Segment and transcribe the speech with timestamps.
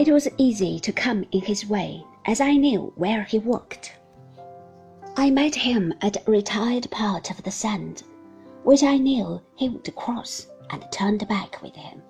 [0.00, 3.92] It was easy to come in his way, as I knew where he walked.
[5.14, 8.02] I met him at a retired part of the sand,
[8.64, 12.00] which I knew he would cross, and turned back with him,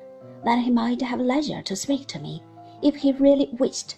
[0.44, 2.44] that he might have leisure to speak to me
[2.80, 3.96] if he really wished.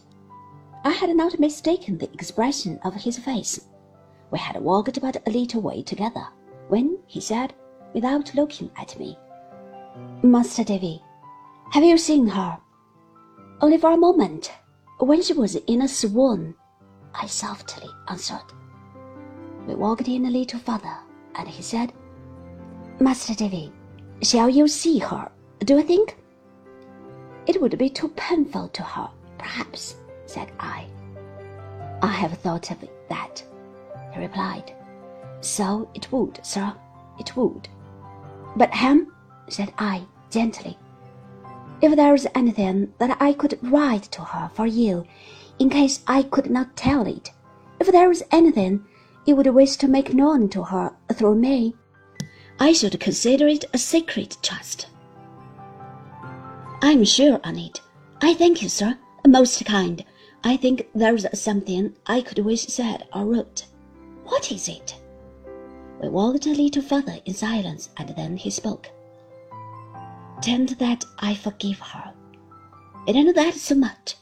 [0.84, 3.61] I had not mistaken the expression of his face.
[4.30, 6.29] We had walked but a little way together,
[6.68, 7.52] when he said,
[7.93, 9.18] without looking at me,
[10.22, 11.02] Master Davy,
[11.72, 12.59] have you seen her?
[13.62, 14.51] Only for a moment,
[14.98, 16.57] when she was in a swoon,
[17.15, 18.52] I softly answered.
[19.69, 20.97] We walked in a little further,
[21.37, 21.93] and he said,
[22.98, 23.73] Master Davy,
[24.21, 25.30] shall you see her,
[25.61, 26.16] do you think?
[27.47, 29.95] It would be too painful to her, perhaps,
[30.27, 30.87] said I.
[32.02, 33.45] I have thought of that,
[34.13, 34.74] he replied.
[35.41, 36.74] So it would, sir,
[37.21, 37.69] it would.
[38.57, 39.15] But, Ham,
[39.49, 40.77] said I gently,
[41.82, 45.04] if there is anything that I could write to her for you,
[45.59, 47.32] in case I could not tell it,
[47.80, 48.84] if there is anything
[49.26, 51.74] you would wish to make known to her through me,
[52.60, 54.87] I should consider it a sacred trust.
[56.80, 57.80] I'm sure on it.
[58.23, 58.96] I thank you, sir.
[59.26, 60.04] Most kind.
[60.45, 63.66] I think there's something I could wish said or wrote.
[64.25, 64.97] What is it?
[66.00, 68.88] We walked a little further in silence, and then he spoke.
[70.43, 72.12] Tend that I forgive her.
[73.06, 74.16] It ain't that so much.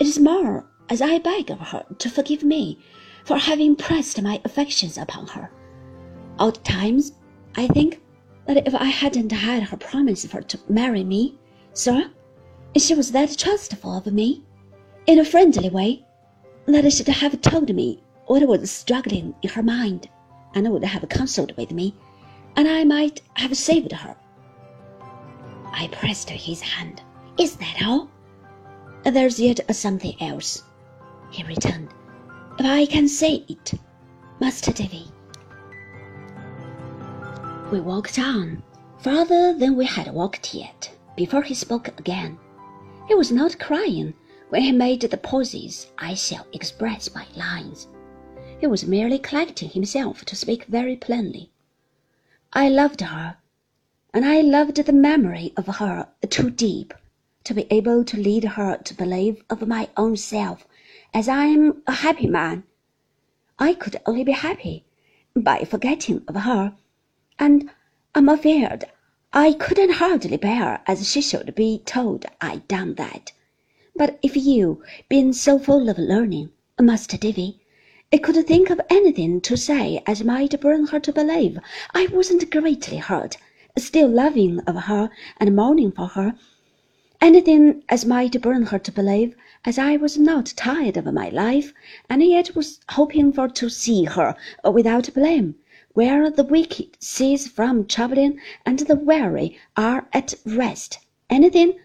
[0.00, 2.78] It is more as I beg of her to forgive me
[3.24, 5.48] for having pressed my affections upon her.
[6.40, 7.12] Old times,
[7.56, 8.00] I think
[8.46, 11.38] that if I hadn't had her promise for to marry me,
[11.72, 12.10] sir,
[12.76, 14.42] she was that trustful of me,
[15.06, 16.04] in a friendly way,
[16.66, 20.08] that she should have told me what was struggling in her mind,
[20.54, 21.94] and would have counseled with me,
[22.56, 24.16] and I might have saved her.
[25.72, 27.02] I pressed his hand.
[27.38, 28.08] Is that all?
[29.04, 30.62] There's yet something else,
[31.30, 31.88] he returned.
[32.58, 33.72] If I can say it,
[34.40, 35.06] Master Davy.
[37.72, 38.62] We walked on,
[38.98, 42.38] farther than we had walked yet, before he spoke again.
[43.08, 44.14] He was not crying
[44.50, 47.88] when he made the pauses I shall express by lines.
[48.58, 51.50] He was merely collecting himself to speak very plainly.
[52.52, 53.36] I loved her
[54.12, 56.92] and I loved the memory of her too deep
[57.44, 60.66] to be able to lead her to believe of my own self
[61.14, 62.64] as I am a happy man.
[63.58, 64.84] I could only be happy
[65.36, 66.74] by forgetting of her,
[67.38, 67.70] and
[68.12, 68.84] I'm afraid
[69.32, 73.30] I couldn't hardly bear as she should be told I'd done that.
[73.94, 76.50] But if you, being so full of learning,
[76.80, 77.60] Master Davy,
[78.10, 81.60] could think of anything to say as might bring her to believe
[81.94, 83.36] I wasn't greatly hurt
[83.80, 86.34] still loving of her and mourning for her,
[87.20, 91.72] anything as might bring her to believe as I was not tired of my life,
[92.08, 94.34] and yet was hoping for to see her
[94.70, 95.54] without blame,
[95.94, 100.98] where the wicked cease from troubling and the weary are at rest,
[101.28, 101.78] anything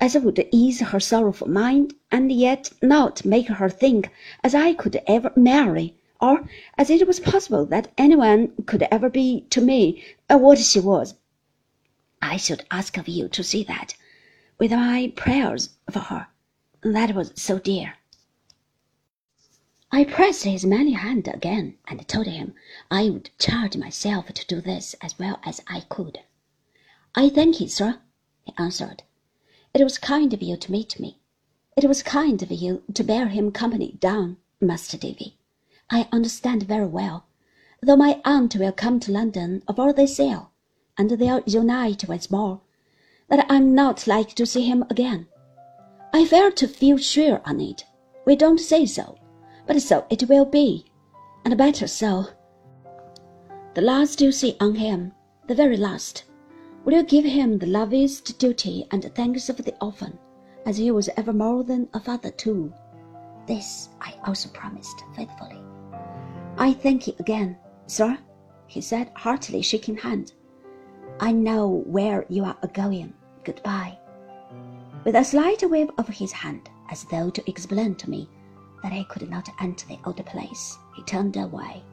[0.00, 4.10] as would ease her sorrowful mind, and yet not make her think
[4.42, 6.48] as I could ever marry, or
[6.78, 11.14] as it was possible that anyone could ever be to me what she was.
[12.24, 13.96] I should ask of you to see that,
[14.56, 16.28] with my prayers for her,
[16.82, 17.94] that was so dear.
[19.90, 22.54] I pressed his manly hand again, and told him
[22.92, 26.20] I would charge myself to do this as well as I could.
[27.16, 28.00] I thank you, sir,
[28.44, 29.02] he answered.
[29.74, 31.18] It was kind of you to meet me.
[31.76, 35.38] It was kind of you to bear him company down, Master Davy.
[35.90, 37.26] I understand very well,
[37.80, 40.51] though my aunt will come to London afore they sail
[40.98, 42.60] and they'll unite once more,
[43.28, 45.26] that I'm not like to see him again.
[46.12, 47.84] I fail to feel sure on it.
[48.26, 49.16] We don't say so,
[49.66, 50.86] but so it will be,
[51.44, 52.26] and better so.
[53.74, 55.12] The last you see on him,
[55.48, 56.24] the very last,
[56.84, 60.18] will you give him the loveliest duty and thanks of the orphan,
[60.66, 62.72] as he was ever more than a father too.
[63.46, 65.60] This I also promised faithfully.
[66.58, 67.56] I thank you again,
[67.86, 68.18] sir,
[68.66, 70.34] he said, heartily shaking hands.
[71.22, 73.14] I know where you are going.
[73.44, 73.96] Goodbye.
[75.04, 78.28] With a slight wave of his hand, as though to explain to me
[78.82, 81.84] that he could not enter the old place, he turned away.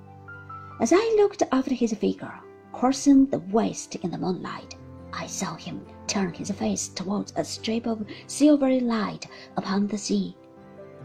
[0.79, 2.33] As I looked after his figure,
[2.73, 4.75] crossing the waste in the moonlight,
[5.13, 9.27] I saw him turn his face towards a strip of silvery light
[9.57, 10.35] upon the sea,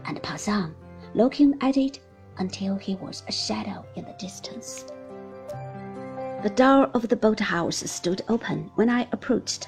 [0.05, 0.73] and pass on,
[1.13, 1.99] looking at it
[2.39, 4.87] until he was a shadow in the distance.
[6.45, 9.67] The door of the boathouse stood open when I approached,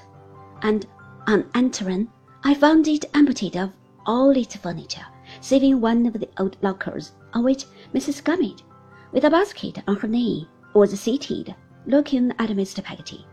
[0.62, 0.86] and
[1.26, 2.08] on entering,
[2.44, 3.72] I found it emptied of
[4.06, 5.08] all its furniture,
[5.42, 7.66] saving one of the old lockers on which
[7.96, 8.24] Mrs.
[8.24, 8.64] Gummidge,
[9.12, 11.56] with a basket on her knee, was seated,
[11.88, 12.84] looking at Mr.
[12.84, 13.26] Peggotty.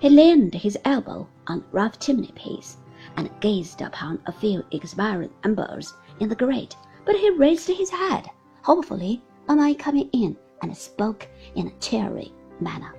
[0.00, 2.76] He leaned his elbow on the rough chimney piece
[3.16, 6.76] and gazed upon a few expiring embers in the grate,
[7.06, 8.28] but he raised his head
[8.60, 12.94] hopefully on my coming in and spoke in a cheery manner.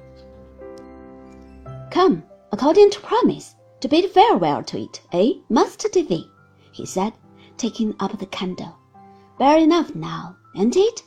[1.92, 6.30] Come, according to promise, to bid farewell to it, eh, Master Davy?
[6.72, 7.14] he said,
[7.58, 8.76] taking up the candle.
[9.38, 11.04] Well enough now, ain't it?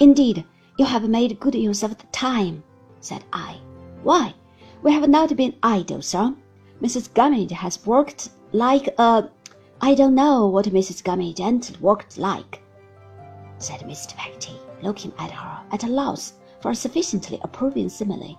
[0.00, 0.44] Indeed,
[0.78, 2.62] you have made good use of the time,
[3.00, 3.60] said I.
[4.02, 4.34] Why,
[4.82, 6.34] we have not been idle, sir.
[6.82, 7.12] Mrs.
[7.14, 9.30] Gummidge has worked like a
[9.80, 11.04] I don't know what Mrs.
[11.04, 12.62] Gummidge ain't worked like,
[13.58, 14.16] said Mr.
[14.16, 16.34] Peggotty, looking at her at a loss
[16.66, 18.36] for a sufficiently approving simile.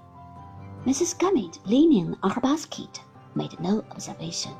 [0.85, 1.17] Mrs.
[1.17, 2.99] Gummidge, leaning on her basket,
[3.35, 4.51] made no observation.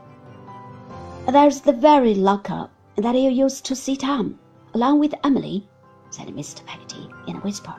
[1.27, 4.39] There's the very locker that you used to sit on,
[4.73, 5.67] along with Emily,
[6.11, 6.65] said Mr.
[6.65, 7.75] Peggotty in a whisper.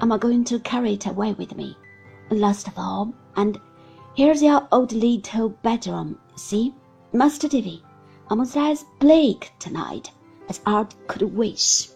[0.00, 1.76] I'm going to carry it away with me,
[2.30, 3.60] last of all, and
[4.14, 6.74] here's your old little bedroom, see,
[7.12, 7.82] Master Davy,
[8.30, 10.10] almost as bleak tonight
[10.48, 11.90] as art could wish.